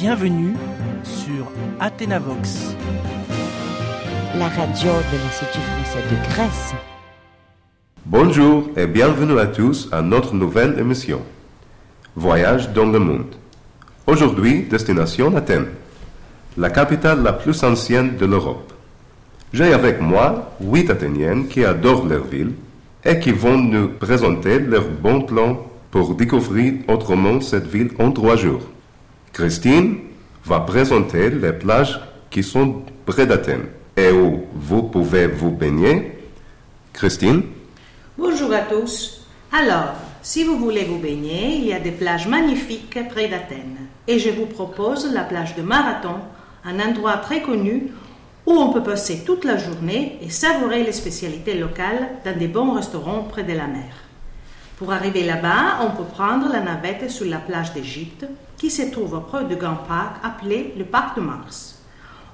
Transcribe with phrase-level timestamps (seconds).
[0.00, 0.54] Bienvenue
[1.02, 1.50] sur
[1.80, 2.76] Athénavox,
[4.36, 6.74] la radio de l'Institut français de Grèce.
[8.06, 11.20] Bonjour et bienvenue à tous à notre nouvelle émission.
[12.14, 13.34] Voyage dans le monde.
[14.06, 15.66] Aujourd'hui, destination Athènes,
[16.56, 18.72] la capitale la plus ancienne de l'Europe.
[19.52, 22.52] J'ai avec moi huit Athéniennes qui adorent leur ville
[23.04, 28.36] et qui vont nous présenter leurs bons plans pour découvrir autrement cette ville en trois
[28.36, 28.62] jours.
[29.38, 29.98] Christine
[30.46, 36.18] va présenter les plages qui sont près d'Athènes et où vous pouvez vous baigner.
[36.92, 37.44] Christine?
[38.18, 39.28] Bonjour à tous.
[39.52, 43.86] Alors, si vous voulez vous baigner, il y a des plages magnifiques près d'Athènes.
[44.08, 46.16] Et je vous propose la plage de Marathon,
[46.64, 47.92] un endroit très connu
[48.44, 52.72] où on peut passer toute la journée et savourer les spécialités locales dans des bons
[52.72, 54.07] restaurants près de la mer.
[54.78, 58.24] Pour arriver là-bas, on peut prendre la navette sur la plage d'Égypte,
[58.56, 61.82] qui se trouve près du grand parc appelé le parc de Mars.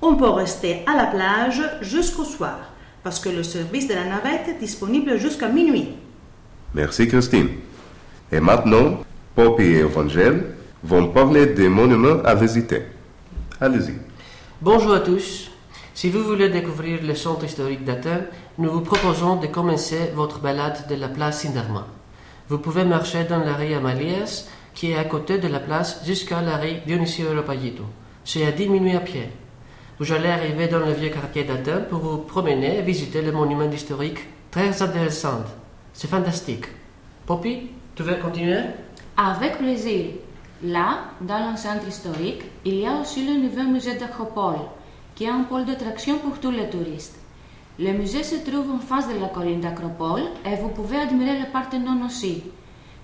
[0.00, 2.58] On peut rester à la plage jusqu'au soir,
[3.02, 5.96] parce que le service de la navette est disponible jusqu'à minuit.
[6.74, 7.48] Merci Christine.
[8.30, 9.00] Et maintenant,
[9.34, 12.84] Poppy et Evangel vont parler des monuments à visiter.
[13.60, 13.94] Allez-y.
[14.62, 15.50] Bonjour à tous.
[15.92, 18.26] Si vous voulez découvrir le centre historique d'Athènes,
[18.58, 21.97] nous vous proposons de commencer votre balade de la place Sindarma.
[22.48, 26.40] Vous pouvez marcher dans la rue Amalias, qui est à côté de la place, jusqu'à
[26.40, 27.82] la rue Dionisio Europagito.
[28.24, 29.28] C'est à 10 minutes à pied.
[29.98, 33.70] Vous allez arriver dans le vieux quartier d'Athènes pour vous promener et visiter les monuments
[33.70, 35.44] historiques très intéressants.
[35.92, 36.64] C'est fantastique.
[37.26, 38.62] Poppy, tu veux continuer?
[39.14, 40.12] Avec plaisir.
[40.62, 44.60] Là, dans l'enceinte historique, il y a aussi le nouveau musée d'Acropole,
[45.14, 47.18] qui est un pôle d'attraction pour tous les touristes.
[47.80, 51.52] Le musée se trouve en face de la colline d'Acropole et vous pouvez admirer le
[51.52, 52.42] Parthénon aussi.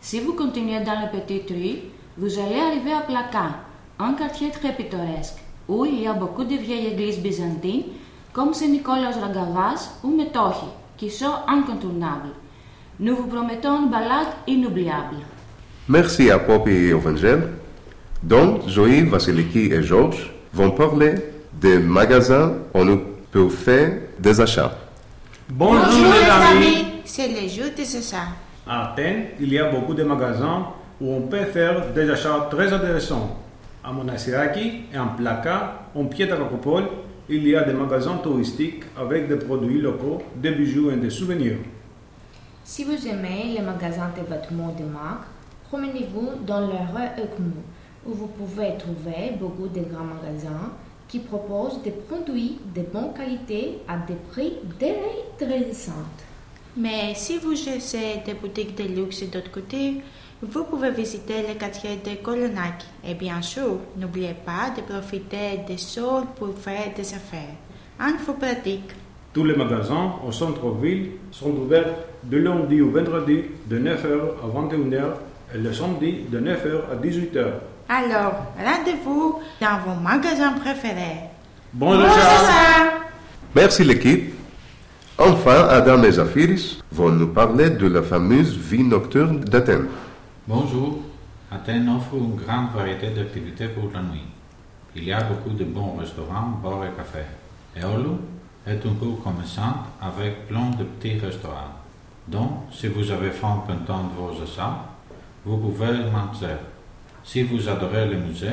[0.00, 3.50] Si vous continuez dans la petite rue, vous allez arriver à Plaka,
[3.98, 5.36] un quartier très pittoresque,
[5.68, 7.82] où il y a beaucoup de vieilles églises byzantines,
[8.32, 10.64] comme Saint Nicolas Ragavas ou Metochi,
[10.96, 12.30] qui sont incontournables.
[12.98, 15.16] Nous vous promettons une balade inoubliable.
[15.86, 17.42] Merci à Poppy et Evangel.
[18.22, 21.14] Donc, Zoé, Vasiliki et Georges vont parler
[21.60, 22.78] des magasins où
[23.34, 24.76] on peut faire des achats.
[25.48, 25.80] Bonjour,
[26.12, 26.84] les amis.
[27.04, 28.28] C'est le jour des achats.
[28.66, 30.66] À Athènes, il y a beaucoup de magasins
[31.00, 33.38] où on peut faire des achats très intéressants.
[33.82, 36.84] À Monastiraki et en Plaka, en pied d'Acropole,
[37.28, 41.56] il y a des magasins touristiques avec des produits locaux, des bijoux et des souvenirs.
[42.64, 45.24] Si vous aimez les magasins de vêtements de marque,
[45.70, 47.24] promenez-vous dans le rue
[48.04, 50.70] où vous pouvez trouver beaucoup de grands magasins
[51.12, 54.98] qui proposent des produits de bonne qualité à des prix très
[55.36, 56.08] intéressants.
[56.74, 60.00] Mais si vous cherchez des boutiques de luxe d'autre côté,
[60.40, 62.86] vous pouvez visiter le quartier de Kolonaki.
[63.06, 67.56] Et bien sûr, n'oubliez pas de profiter des soldes pour faire des affaires.
[68.00, 68.92] Info pratique.
[69.34, 71.94] Tous les magasins au centre-ville sont ouverts
[72.24, 75.02] de lundi au vendredi de 9h à 21h
[75.54, 77.52] et le samedi de 9h à 18h.
[77.94, 81.28] Alors, rendez-vous dans vos magasins préférés.
[81.74, 81.94] Bon
[83.54, 84.32] Merci l'équipe.
[85.18, 89.88] Enfin, Adam et Zafiris vont nous parler de la fameuse vie nocturne d'Athènes.
[90.48, 91.00] Bonjour.
[91.50, 94.24] Athènes offre une grande variété d'activités pour la nuit.
[94.96, 97.28] Il y a beaucoup de bons restaurants, bars et cafés.
[97.76, 98.16] Et Olu
[98.66, 101.76] est un cours commerçant avec plein de petits restaurants.
[102.26, 104.78] Donc, si vous avez faim pendant vos achats,
[105.44, 106.56] vous pouvez manger.
[107.24, 108.48] Si vous adorez les musées,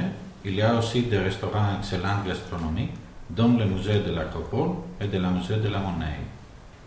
[0.46, 2.94] il y a aussi des restaurants excellents gastronomiques,
[3.30, 4.72] dont le musée de l'Acropole
[5.02, 6.20] et de la musée de la Monnaie.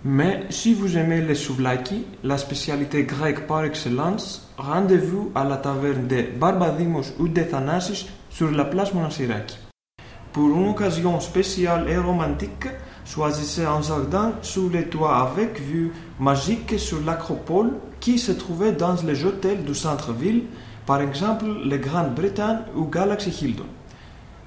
[0.05, 6.09] Mais si vous aimez les souvlaki, la spécialité grecque par excellence, rendez-vous à la taverne
[6.09, 9.59] de Barbadimos ou de Thanasis sur la place Monastiraki.
[10.33, 12.67] Pour une occasion spéciale et romantique,
[13.05, 18.97] choisissez un jardin sous les toits avec vue magique sur l'acropole qui se trouvait dans
[19.07, 20.45] les hôtels du centre-ville,
[20.87, 23.65] par exemple le Grande-Bretagne ou Galaxy Hilton.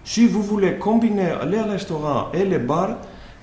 [0.04, 2.98] Si vous voulez combiner les restaurants et les bars,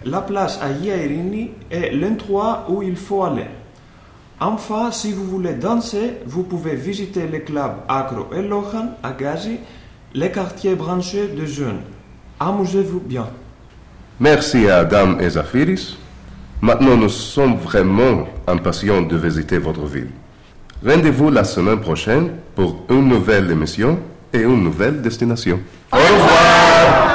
[0.05, 3.47] la place Agia Irini est l'endroit où il faut aller.
[4.41, 9.59] Enfin, si vous voulez danser, vous pouvez visiter les clubs Acro et Lohan à Gazi,
[10.15, 11.83] les quartiers branchés de jeunes.
[12.41, 13.29] Amusez-vous bien.
[14.23, 15.97] Merci à Adam et Zafiris.
[16.61, 20.11] Maintenant, nous sommes vraiment impatients de visiter votre ville.
[20.87, 23.99] Rendez-vous la semaine prochaine pour une nouvelle émission
[24.33, 25.59] et une nouvelle destination.
[25.93, 27.12] Au revoir